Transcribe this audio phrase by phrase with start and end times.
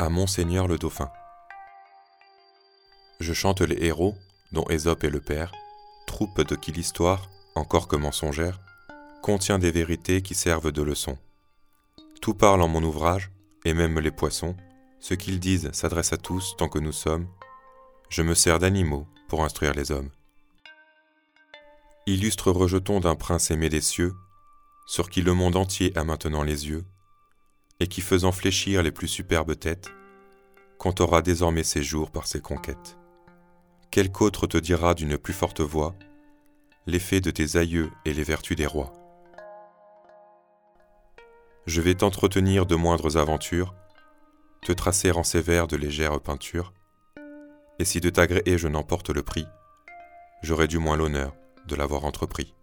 [0.00, 1.10] À Monseigneur le Dauphin.
[3.18, 4.14] Je chante les héros,
[4.52, 5.50] dont Ésope est le père,
[6.06, 8.60] troupe de qui l'histoire, encore que mensongère,
[9.22, 11.18] contient des vérités qui servent de leçon.
[12.22, 13.32] Tout parle en mon ouvrage,
[13.64, 14.56] et même les poissons,
[15.00, 17.26] ce qu'ils disent s'adresse à tous tant que nous sommes.
[18.08, 20.10] Je me sers d'animaux pour instruire les hommes.
[22.06, 24.14] Illustre rejeton d'un prince aimé des cieux,
[24.86, 26.84] sur qui le monde entier a maintenant les yeux,
[27.80, 29.90] et qui faisant fléchir les plus superbes têtes,
[30.78, 32.96] comptera désormais ses jours par ses conquêtes.
[33.90, 35.94] Quelque autre te dira d'une plus forte voix
[36.86, 38.94] l'effet de tes aïeux et les vertus des rois.
[41.66, 43.74] Je vais t'entretenir de moindres aventures,
[44.62, 46.72] te tracer en sévère de légères peintures,
[47.78, 49.46] et si de t'agréer je n'emporte le prix,
[50.42, 51.34] j'aurai du moins l'honneur
[51.66, 52.54] de l'avoir entrepris.